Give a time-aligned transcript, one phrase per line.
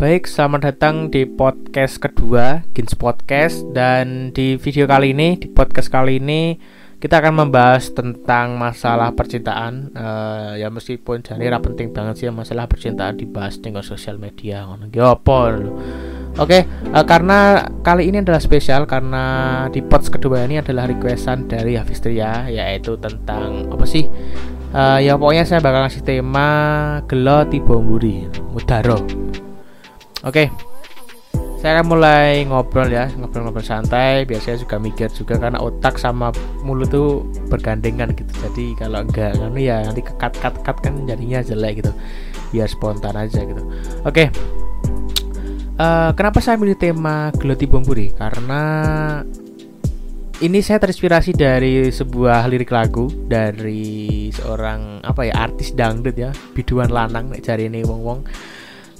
[0.00, 3.68] Baik, selamat datang di podcast kedua, Gins Podcast.
[3.76, 6.56] Dan di video kali ini, di podcast kali ini
[6.96, 9.92] Kita akan membahas tentang masalah percintaan.
[9.92, 15.68] Uh, Ya meskipun jadi penting banget sih masalah percintaan dibahas dengan sosial media Ya apa
[16.40, 16.64] Oke,
[16.96, 22.48] uh, karena kali ini adalah spesial Karena di podcast kedua ini adalah requestan dari Hafistria
[22.48, 24.08] Yaitu tentang, apa sih?
[24.72, 26.48] Uh, ya pokoknya saya bakal ngasih tema
[27.04, 29.28] gelo tiba muri mudaro
[30.24, 30.52] Oke.
[31.60, 34.24] Saya akan mulai ngobrol ya, ngobrol-ngobrol santai.
[34.24, 36.32] Biasanya juga mikir juga karena otak sama
[36.64, 38.32] mulut tuh bergandengan gitu.
[38.48, 41.92] Jadi kalau enggak kan ya nanti kekat-kat-kat kan jadinya jelek gitu.
[42.48, 43.60] Biar spontan aja gitu.
[44.08, 44.32] Oke.
[45.80, 48.12] Uh, kenapa saya milih tema Geloti Bomburi?
[48.12, 48.60] Karena
[50.40, 56.88] ini saya terinspirasi dari sebuah lirik lagu dari seorang apa ya artis dangdut ya biduan
[56.88, 58.20] lanang cari ini wong wong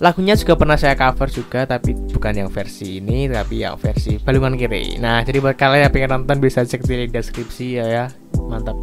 [0.01, 4.57] lagunya juga pernah saya cover juga tapi bukan yang versi ini tapi yang versi balungan
[4.57, 4.97] kiri.
[4.97, 8.05] Nah jadi buat kalian yang pengen nonton bisa cek di deskripsi ya ya.
[8.49, 8.81] Mantap.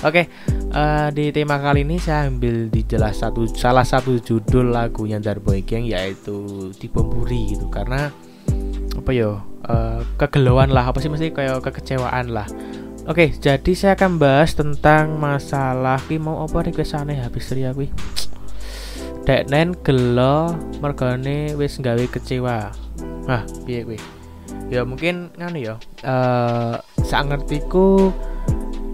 [0.00, 0.32] Oke
[0.72, 5.60] uh, di tema kali ini saya ambil di jelas satu salah satu judul lagunya Darboy
[5.60, 7.68] Gang yaitu di Bomburi gitu.
[7.68, 8.08] Karena
[8.96, 12.48] apa yo uh, kegelauan lah apa sih mesti kayak kekecewaan lah.
[13.04, 17.92] Oke, jadi saya akan bahas tentang masalah ki mau apa request aneh habis ria kuwi
[19.24, 20.52] nen gelo
[20.84, 22.72] mergane wis gawe kecewa.
[23.24, 23.98] Ah piye kuwi?
[24.68, 28.12] Ya mungkin nganu ya eh uh, ngertiku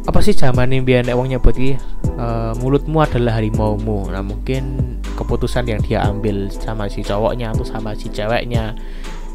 [0.06, 1.74] apa sih zaman ini biar wong nyebut iki?
[2.20, 4.06] Uh, mulutmu adalah harimaumu.
[4.12, 8.78] Nah mungkin keputusan yang dia ambil sama si cowoknya atau sama si ceweknya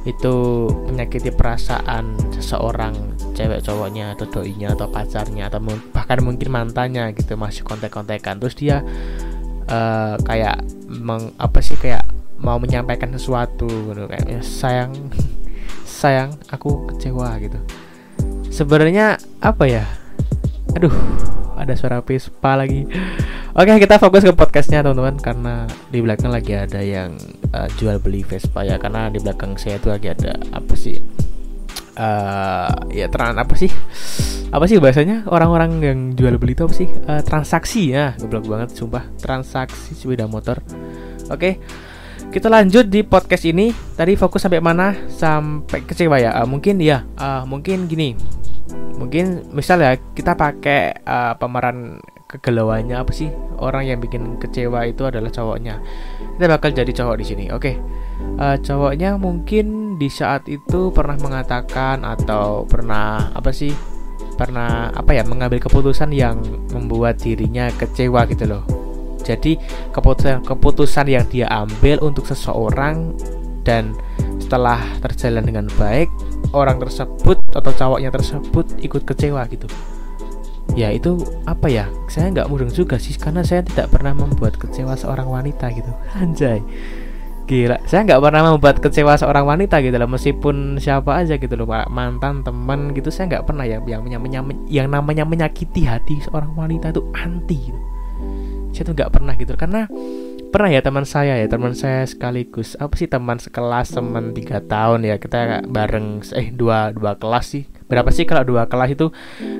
[0.05, 2.93] itu menyakiti perasaan seseorang
[3.33, 8.37] cewek cowoknya atau doinya atau pacarnya atau bahkan mungkin mantannya gitu masih kontek-kontekan.
[8.37, 8.85] Terus dia
[9.69, 12.05] uh, kayak meng, apa sih kayak
[12.41, 14.91] mau menyampaikan sesuatu gitu kayak ya, sayang
[15.99, 17.59] sayang aku kecewa gitu.
[18.51, 19.85] Sebenarnya apa ya?
[20.75, 20.93] Aduh
[21.55, 22.85] ada suara Vespa lagi.
[23.59, 25.55] Oke kita fokus ke podcastnya teman-teman karena
[25.87, 27.15] di belakang lagi ada yang
[27.55, 30.99] uh, jual beli Vespa ya karena di belakang saya itu lagi ada apa sih
[31.95, 33.71] uh, ya terang apa sih?
[34.51, 35.27] Apa sih bahasanya?
[35.27, 36.87] Orang-orang yang jual beli itu apa sih?
[37.09, 37.95] Uh, transaksi.
[37.95, 39.07] Ya goblok banget sumpah.
[39.19, 40.61] Transaksi sepeda motor.
[41.31, 41.57] Oke
[42.35, 43.71] kita lanjut di podcast ini.
[43.71, 44.91] Tadi fokus sampai mana?
[45.07, 46.35] Sampai kecewa ya?
[46.43, 47.07] Uh, mungkin ya.
[47.15, 48.11] Uh, mungkin gini.
[48.99, 53.31] Mungkin misal ya kita pakai uh, pemeran kegelauannya apa sih?
[53.55, 55.79] Orang yang bikin kecewa itu adalah cowoknya.
[56.35, 57.61] Kita bakal jadi cowok di sini oke?
[57.63, 57.75] Okay.
[58.35, 63.71] uh, cowoknya mungkin di saat itu pernah mengatakan atau pernah apa sih
[64.35, 66.43] pernah apa ya mengambil keputusan yang
[66.75, 68.63] membuat dirinya kecewa gitu loh.
[69.23, 69.57] Jadi
[69.95, 73.15] keputusan keputusan yang dia ambil untuk seseorang
[73.65, 73.95] dan
[74.37, 76.11] setelah terjalan dengan baik
[76.53, 79.65] orang tersebut atau cowoknya tersebut ikut kecewa gitu.
[80.75, 81.15] Ya itu
[81.47, 81.87] apa ya?
[82.11, 85.89] Saya nggak mudeng juga sih karena saya tidak pernah membuat kecewa seorang wanita gitu.
[86.21, 86.61] Anjay
[87.45, 87.77] gila.
[87.85, 91.87] Saya nggak pernah membuat kecewa seorang wanita gitu loh meskipun siapa aja gitu loh pak.
[91.93, 96.89] Mantan teman gitu saya nggak pernah ya yang yang, yang namanya menyakiti hati seorang wanita
[96.91, 97.81] itu anti gitu.
[98.75, 99.53] saya tuh nggak pernah gitu.
[99.55, 99.87] Karena
[100.55, 105.03] pernah ya teman saya ya teman saya sekaligus apa sih teman sekelas teman tiga tahun
[105.03, 107.67] ya kita bareng eh dua dua kelas sih.
[107.91, 109.11] Berapa sih kalau dua kelas itu?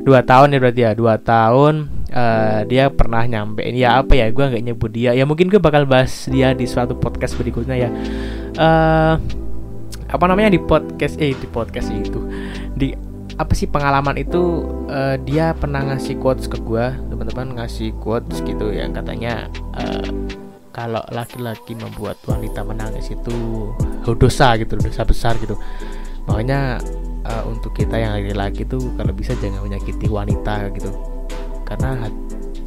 [0.07, 3.75] Dua tahun ya berarti ya dua tahun uh, dia pernah nyampein.
[3.75, 5.11] Ya apa ya gue nggak nyebut dia.
[5.11, 7.89] Ya mungkin gue bakal bahas dia di suatu podcast berikutnya ya.
[8.55, 9.19] Uh,
[10.07, 12.23] apa namanya di podcast eh di podcast itu.
[12.71, 12.95] Di
[13.35, 18.71] apa sih pengalaman itu uh, dia pernah ngasih quotes ke gue teman-teman ngasih quotes gitu
[18.71, 20.07] yang katanya uh,
[20.75, 23.71] kalau laki-laki membuat wanita menangis itu
[24.19, 25.55] dosa gitu dosa besar gitu.
[26.27, 26.83] Makanya
[27.23, 30.91] uh, untuk kita yang laki-laki tuh kalau bisa jangan menyakiti wanita gitu.
[31.63, 32.11] Karena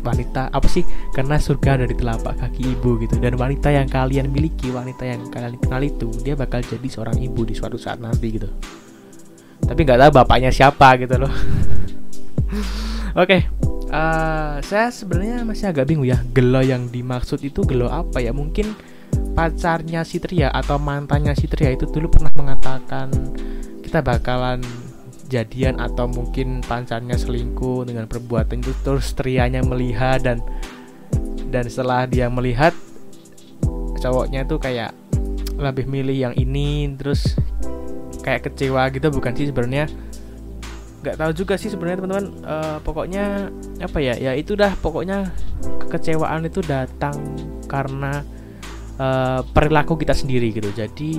[0.01, 0.89] wanita apa sih?
[1.13, 3.21] Karena surga ada di telapak kaki ibu gitu.
[3.21, 7.44] Dan wanita yang kalian miliki wanita yang kalian kenal itu dia bakal jadi seorang ibu
[7.44, 8.49] di suatu saat nanti gitu.
[9.69, 11.32] Tapi nggak tahu bapaknya siapa gitu loh.
[13.21, 13.37] Oke.
[13.44, 13.57] okay.
[13.90, 18.32] Uh, saya sebenarnya masih agak bingung ya gelo yang dimaksud itu gelo apa ya?
[18.32, 18.73] Mungkin
[19.35, 23.08] pacarnya si Tria atau mantannya si Tria itu dulu pernah mengatakan
[23.82, 24.61] kita bakalan
[25.29, 30.41] jadian atau mungkin pacarnya selingkuh dengan perbuatan itu terus trianya melihat dan
[31.52, 32.73] dan setelah dia melihat
[34.00, 34.93] cowoknya tuh kayak
[35.58, 37.37] lebih milih yang ini terus
[38.23, 39.08] kayak kecewa gitu.
[39.11, 39.91] Bukan sih sebenarnya
[41.08, 42.26] nggak tahu juga sih sebenarnya teman-teman.
[42.44, 43.49] Uh, pokoknya
[43.81, 44.14] apa ya?
[44.20, 45.32] Ya itu dah pokoknya
[45.88, 47.16] kekecewaan itu datang
[47.64, 48.20] karena
[49.00, 50.69] uh, perilaku kita sendiri gitu.
[50.76, 51.16] Jadi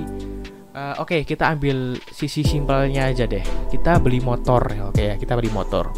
[0.78, 3.42] uh, oke okay, kita ambil sisi simpelnya aja deh.
[3.66, 5.14] Kita beli motor oke okay, ya.
[5.18, 5.90] Kita beli motor.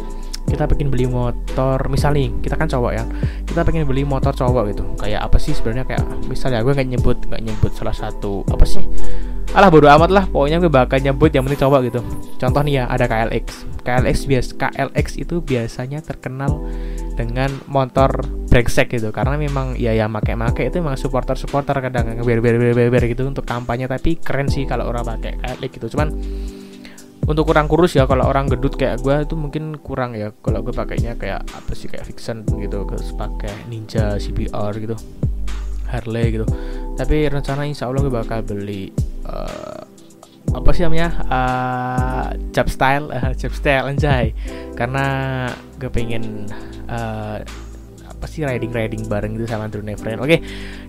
[0.43, 3.05] Kita pengen beli motor misalnya kita kan cowok ya.
[3.45, 4.83] Kita pengen beli motor cowok gitu.
[4.97, 5.85] Kayak apa sih sebenarnya?
[5.85, 8.81] Kayak misalnya gue nggak nyebut nggak nyebut salah satu apa sih
[9.53, 10.25] alah bodo amat lah.
[10.25, 12.01] Pokoknya gue bakal nyebut yang penting cowok gitu.
[12.41, 13.45] Contoh nih ya ada KLX
[13.83, 16.63] KLX bias KLX itu biasanya terkenal
[17.13, 19.13] dengan motor brengsek gitu.
[19.13, 22.17] Karena memang ya yang make-make itu memang supporter-supporter kadang.
[22.25, 23.85] Ber ber ber ber gitu untuk kampanye.
[23.85, 25.87] Tapi keren sih kalau orang pakai KLX gitu.
[25.93, 26.09] Cuman
[27.23, 30.33] untuk kurang kurus ya kalau orang gedut kayak gue itu mungkin kurang ya.
[30.41, 32.89] Kalau gue pakainya kayak apa sih kayak Vixen gitu.
[32.89, 34.97] Ke pakai Ninja CBR gitu
[35.93, 36.49] Harley gitu.
[36.97, 39.81] Tapi rencana insya Allah gue bakal beli uh,
[40.53, 44.35] apa sih namanya uh, job style uh, job style anjay
[44.77, 45.05] karena
[45.81, 46.45] gue pengen
[46.87, 47.41] uh,
[48.05, 50.37] apa sih riding riding bareng gitu sama Drew Nevren oke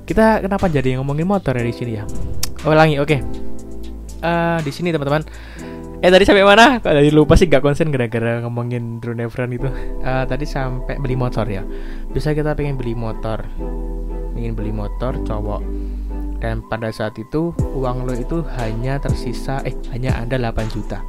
[0.04, 2.04] kita kenapa jadi ngomongin motor ya di sini ya
[2.68, 3.20] oh lagi oke okay.
[4.20, 5.24] uh, di sini teman-teman
[6.04, 6.84] Eh tadi sampai mana?
[6.84, 9.72] Kalau tadi lupa sih gak konsen gara-gara ngomongin drone Efran itu.
[10.04, 11.64] Uh, tadi sampai beli motor ya.
[12.12, 13.40] Bisa kita pengen beli motor,
[14.36, 15.64] ingin beli motor cowok.
[16.44, 21.00] Dan pada saat itu uang lo itu hanya tersisa, eh hanya ada 8 juta.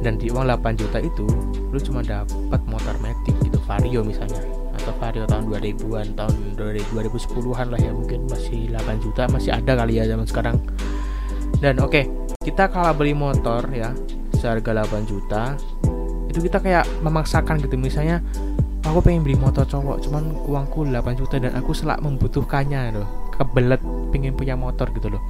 [0.00, 1.28] Dan di uang 8 juta itu
[1.68, 4.40] lo cuma dapat motor Matic gitu, Vario misalnya
[4.80, 10.00] atau Vario tahun 2000-an, tahun 2010-an lah ya mungkin masih 8 juta masih ada kali
[10.00, 10.56] ya zaman sekarang.
[11.60, 12.04] Dan oke, okay,
[12.40, 13.92] kita kalau beli motor ya
[14.36, 15.56] seharga 8 juta
[16.28, 18.20] itu kita kayak memaksakan gitu misalnya
[18.84, 23.82] aku pengen beli motor cowok cuman uangku 8 juta dan aku selak membutuhkannya loh kebelet
[24.14, 25.22] pengen punya motor gitu loh.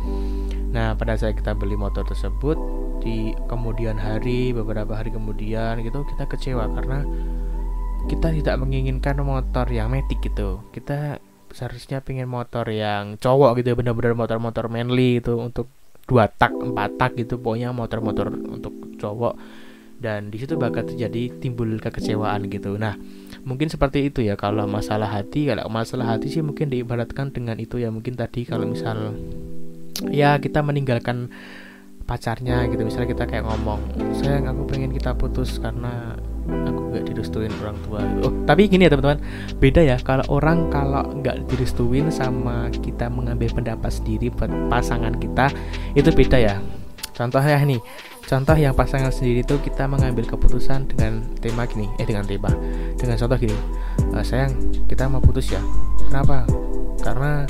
[0.70, 2.56] Nah pada saat kita beli motor tersebut
[3.00, 7.04] di kemudian hari beberapa hari kemudian gitu kita kecewa karena
[8.04, 10.60] kita tidak menginginkan motor yang metik gitu.
[10.72, 11.18] Kita
[11.54, 15.70] seharusnya pengen motor yang cowok gitu benar-benar motor-motor manly itu untuk
[16.04, 19.34] dua tak empat tak gitu pokoknya motor-motor untuk cowok.
[19.94, 22.76] Dan di situ bakal terjadi timbul kekecewaan gitu.
[22.76, 22.98] Nah
[23.44, 24.34] mungkin seperti itu ya.
[24.34, 27.92] Kalau masalah hati kalau masalah hati sih mungkin diibaratkan dengan itu ya.
[27.92, 29.14] Mungkin tadi kalau misal
[30.10, 31.30] ya kita meninggalkan
[32.04, 32.82] pacarnya gitu.
[32.84, 33.80] Misalnya kita kayak ngomong
[34.18, 38.00] sayang aku pengen kita putus karena aku gak direstuin orang tua.
[38.24, 39.20] Oh tapi gini ya teman-teman.
[39.60, 45.52] Beda ya kalau orang kalau nggak direstuin sama kita mengambil pendapat sendiri buat pasangan kita
[45.96, 46.56] itu beda ya.
[47.14, 47.78] Contohnya nih
[48.24, 52.50] contoh yang pasangan sendiri itu kita mengambil keputusan dengan tema gini eh dengan tema
[52.96, 53.56] dengan contoh gini.
[54.00, 54.52] E, sayang
[54.88, 55.60] kita mau putus ya?
[56.08, 56.48] Kenapa?
[57.00, 57.44] Karena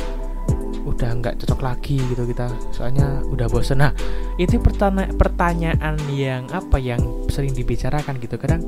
[0.84, 2.50] udah nggak cocok lagi gitu kita.
[2.74, 3.80] Soalnya udah bosen.
[3.80, 3.94] Nah
[4.36, 7.00] itu pertanya pertanyaan yang apa yang
[7.30, 8.36] sering dibicarakan gitu.
[8.36, 8.66] Kadang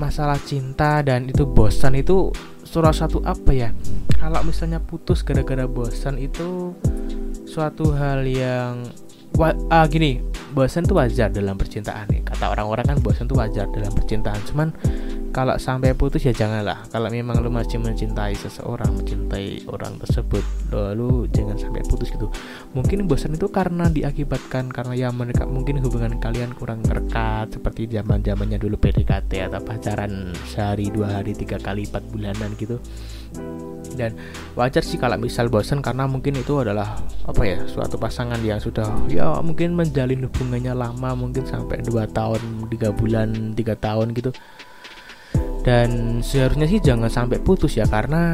[0.00, 2.32] masalah cinta dan itu bosan itu
[2.64, 3.70] salah satu apa ya?
[4.16, 6.76] Kalau misalnya putus gara-gara bosan itu
[7.50, 8.86] suatu hal yang
[9.34, 12.22] wah, ah, gini bosan tuh wajar dalam percintaan nih.
[12.26, 14.40] Kata orang-orang kan bosan tuh wajar dalam percintaan.
[14.46, 14.68] Cuman
[15.30, 16.90] kalau sampai putus ya janganlah.
[16.90, 20.42] Kalau memang lu masih mencintai seseorang mencintai orang tersebut
[20.74, 22.26] lalu jangan sampai putus gitu.
[22.74, 28.26] Mungkin bosan itu karena diakibatkan karena ya mereka mungkin hubungan kalian kurang rekat seperti zaman
[28.26, 32.82] zamannya dulu PDKT atau pacaran sehari dua hari tiga kali empat bulanan gitu
[33.94, 34.16] dan
[34.56, 36.96] wajar sih kalau misal bosan karena mungkin itu adalah
[37.26, 42.70] apa ya suatu pasangan yang sudah ya mungkin menjalin hubungannya lama mungkin sampai dua tahun
[42.72, 44.32] tiga bulan tiga tahun gitu.
[45.60, 48.32] Dan seharusnya sih jangan sampai putus ya karena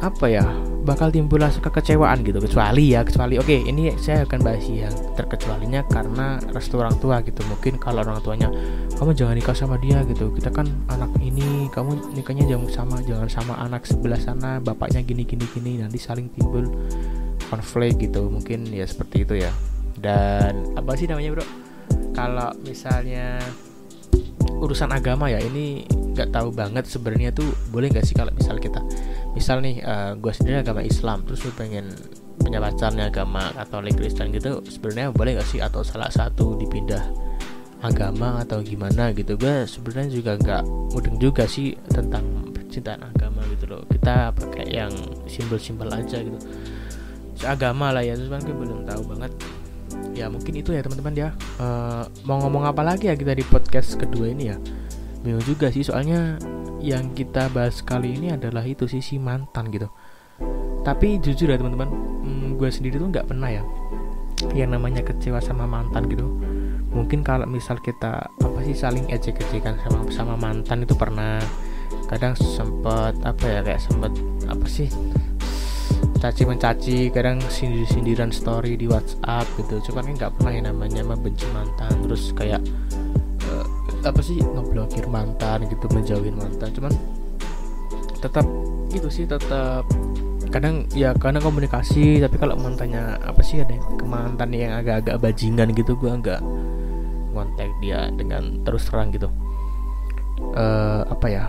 [0.00, 0.44] apa ya
[0.86, 2.38] bakal timbul rasa kekecewaan gitu.
[2.38, 7.20] Kecuali ya kecuali oke okay, ini saya akan bahas yang terkecualinya karena restu orang tua
[7.26, 7.42] gitu.
[7.50, 8.48] Mungkin kalau orang tuanya
[8.94, 10.30] kamu jangan nikah sama dia gitu.
[10.30, 15.26] Kita kan anak ini kamu nikahnya jangan sama jangan sama anak sebelah sana bapaknya gini
[15.26, 15.82] gini gini.
[15.82, 16.70] Nanti saling timbul
[17.50, 18.30] konflik gitu.
[18.30, 19.50] Mungkin ya seperti itu ya.
[19.98, 21.46] Dan apa sih namanya bro?
[22.14, 23.42] Kalau misalnya
[24.56, 25.84] urusan agama ya ini
[26.16, 28.80] nggak tahu banget sebenarnya tuh boleh nggak sih kalau misal kita
[29.36, 31.92] misal nih uh, eh, gue sendiri agama Islam terus gue pengen
[32.40, 35.60] punya pacarnya agama Katolik Kristen gitu sebenarnya boleh nggak sih?
[35.60, 37.04] Atau salah satu dipindah
[37.84, 39.36] agama atau gimana gitu?
[39.36, 40.62] Gue sebenarnya juga nggak
[40.96, 42.24] mudeng juga sih tentang
[42.56, 43.84] percintaan agama gitu loh.
[43.92, 44.92] Kita pakai yang
[45.28, 46.38] simbol-simbol aja gitu.
[47.44, 49.32] Agama lah ya terus kan gue belum tahu banget.
[50.16, 51.28] Ya mungkin itu ya teman-teman ya.
[51.60, 54.56] Uh, mau ngomong apa lagi ya kita di podcast kedua ini ya?
[55.20, 56.40] Bingung juga sih soalnya
[56.86, 59.90] yang kita bahas kali ini adalah itu sisi mantan gitu.
[60.86, 61.90] Tapi jujur ya teman-teman
[62.22, 63.66] hmm, gue sendiri tuh nggak pernah ya
[64.54, 66.30] yang namanya kecewa sama mantan gitu.
[66.94, 71.42] Mungkin kalau misal kita apa sih saling ejek-ejekan sama sama mantan itu pernah.
[72.06, 74.14] Kadang sempet apa ya kayak sempet
[74.46, 74.86] apa sih
[76.16, 79.90] caci mencaci kadang sindir sindiran story di WhatsApp gitu.
[79.90, 81.90] Cuman kan nggak pernah yang namanya membenci mantan.
[82.06, 82.62] Terus kayak
[84.10, 86.92] apa sih ngeblokir mantan gitu menjauhin mantan cuman
[88.22, 88.46] tetap
[88.90, 89.84] gitu sih tetap
[90.48, 94.06] kadang ya kadang komunikasi tapi kalau mantannya apa sih ada yang ke
[94.56, 96.40] yang agak-agak bajingan gitu gue nggak
[97.36, 99.28] kontak dia dengan terus terang gitu.
[100.56, 101.44] Uh, apa ya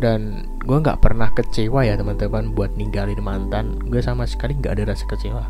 [0.00, 4.92] dan gue nggak pernah kecewa ya teman-teman buat ninggalin mantan gue sama sekali nggak ada
[4.92, 5.44] rasa kecewa.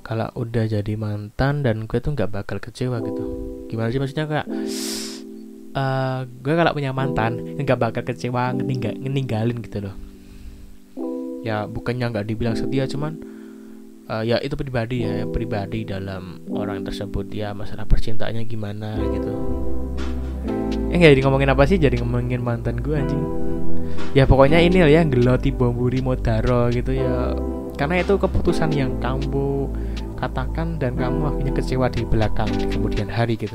[0.00, 3.24] Kalau udah jadi mantan dan gue tuh nggak bakal kecewa gitu.
[3.68, 4.48] Gimana sih maksudnya kayak
[5.74, 9.94] uh, gue kalau punya mantan nggak bakal kecewa ngetinggal, ninggalin gitu loh.
[11.44, 13.18] Ya bukannya nggak dibilang setia cuman
[14.10, 17.28] uh, ya itu pribadi ya pribadi dalam orang tersebut.
[17.32, 19.32] Ya masalah percintaannya gimana gitu.
[20.88, 23.24] Eh jadi ngomongin apa sih jadi ngomongin mantan gue anjing.
[24.16, 27.36] Ya pokoknya ini ya geloti bomburi modaro gitu ya.
[27.78, 29.70] Karena itu keputusan yang kamu
[30.18, 33.54] katakan dan kamu akhirnya kecewa di belakang di kemudian hari gitu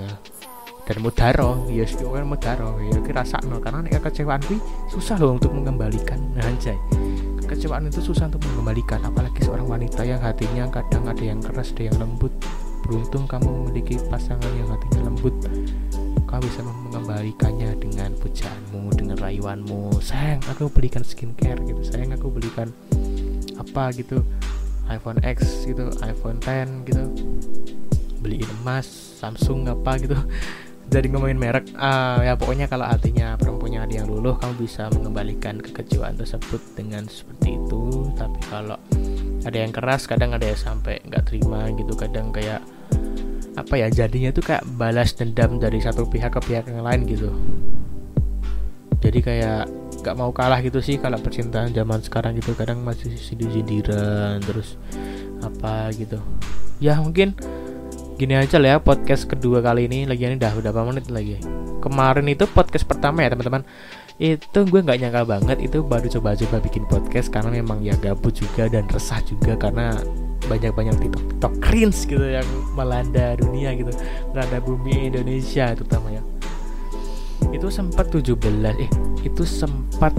[0.83, 4.59] dan mudaro ya sih kan mudaro ya kira no karena nek kecewaan gue
[4.91, 6.19] susah loh untuk mengembalikan.
[6.35, 6.75] Nah anjay.
[7.39, 11.87] Kekecewaan itu susah untuk mengembalikan apalagi seorang wanita yang hatinya kadang ada yang keras ada
[11.87, 12.31] yang lembut.
[12.83, 15.31] Beruntung kamu memiliki pasangan yang hatinya lembut.
[16.27, 20.03] Kau bisa mengembalikannya dengan pujaanmu dengan rayuanmu.
[20.03, 21.79] Sayang aku belikan skincare gitu.
[21.79, 22.75] Sayang aku belikan
[23.55, 24.19] apa gitu
[24.91, 27.03] iPhone X gitu iPhone 10 gitu.
[28.19, 28.87] Beliin emas
[29.19, 30.19] Samsung apa gitu
[30.87, 35.57] dari ngomongin merek uh, ya pokoknya kalau hatinya perempuannya ada yang luluh kamu bisa mengembalikan
[35.57, 38.13] kekecewaan tersebut dengan seperti itu.
[38.13, 38.77] Tapi kalau
[39.43, 41.93] ada yang keras kadang ada yang sampai nggak terima gitu.
[41.97, 42.61] Kadang kayak
[43.53, 47.29] apa ya jadinya tuh kayak balas dendam dari satu pihak ke pihak yang lain gitu.
[49.03, 49.67] Jadi kayak
[49.99, 52.55] gak mau kalah gitu sih kalau percintaan zaman sekarang gitu.
[52.55, 54.79] Kadang masih sindir-sindiran terus
[55.43, 56.23] apa gitu.
[56.79, 57.35] Ya mungkin
[58.13, 61.41] gini aja lah ya podcast kedua kali ini lagi ini udah udah berapa menit lagi?
[61.81, 63.65] Kemarin itu podcast pertama ya teman-teman.
[64.21, 68.69] Itu gue nggak nyangka banget itu baru coba-coba bikin podcast karena memang ya gabut juga
[68.69, 69.97] dan resah juga karena
[70.45, 72.45] banyak-banyak TikTok, TikTok cringe gitu yang
[72.77, 73.89] melanda dunia gitu
[74.29, 76.21] melanda bumi Indonesia terutama ya.
[77.49, 78.37] Itu sempat 17
[78.77, 78.91] eh
[79.25, 80.13] itu sempat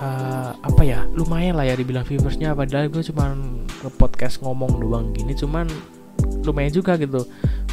[0.00, 3.32] uh, apa ya lumayan lah ya dibilang viewersnya padahal gue cuma
[3.80, 5.70] ke podcast ngomong doang gini cuman
[6.44, 7.26] lumayan juga gitu.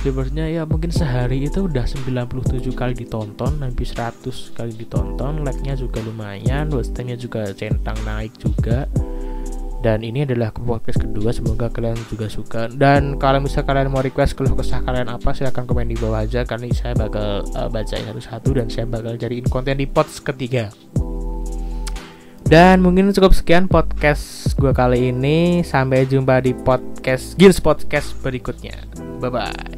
[0.06, 6.00] Viewersnya ya mungkin sehari itu udah 97 kali ditonton hampir 100 kali ditonton like-nya juga
[6.06, 8.86] lumayan watch time-nya juga centang naik juga.
[9.78, 12.66] Dan ini adalah podcast kedua semoga kalian juga suka.
[12.66, 16.42] Dan kalau misalnya kalian mau request keluh kesah kalian apa silahkan komen di bawah aja
[16.44, 20.74] karena saya bakal uh, bacain satu-satu dan saya bakal cariin konten di pods ketiga
[22.48, 25.62] dan mungkin cukup sekian podcast gue kali ini.
[25.62, 28.76] Sampai jumpa di podcast Gils Podcast berikutnya.
[29.20, 29.77] Bye bye